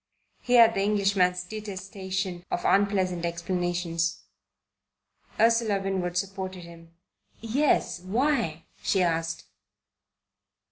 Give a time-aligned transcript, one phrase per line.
[0.39, 4.23] He had the Englishman's detestation of unpleasant explanations.
[5.39, 6.95] Ursula Winwood supported him.
[7.39, 9.45] "Yes, why?" she asked.